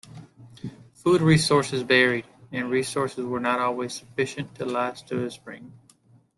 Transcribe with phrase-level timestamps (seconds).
[0.95, 5.73] Food resources varied, and resources were not always sufficient to last through to spring.